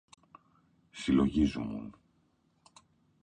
Συλλογίζουμουν 0.91 1.93